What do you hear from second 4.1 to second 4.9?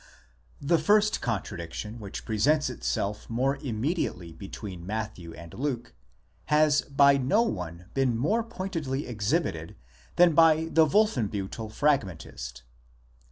between